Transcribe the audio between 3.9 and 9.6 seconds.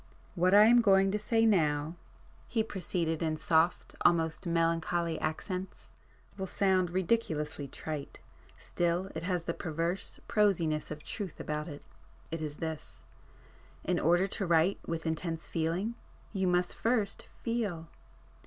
almost melancholy accents—"will sound ridiculously trite,—still it has the